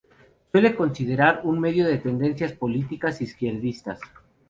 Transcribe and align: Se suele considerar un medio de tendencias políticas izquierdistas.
Se 0.01 0.51
suele 0.53 0.75
considerar 0.75 1.41
un 1.43 1.59
medio 1.59 1.85
de 1.85 1.99
tendencias 1.99 2.53
políticas 2.53 3.21
izquierdistas. 3.21 3.99